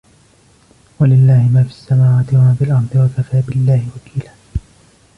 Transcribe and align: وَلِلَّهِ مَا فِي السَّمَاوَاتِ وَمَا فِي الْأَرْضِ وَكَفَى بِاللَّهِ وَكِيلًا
وَلِلَّهِ 0.99 1.49
مَا 1.53 1.63
فِي 1.63 1.69
السَّمَاوَاتِ 1.69 2.33
وَمَا 2.33 2.55
فِي 2.59 2.63
الْأَرْضِ 2.63 2.95
وَكَفَى 2.95 3.41
بِاللَّهِ 3.41 3.87
وَكِيلًا 3.95 4.33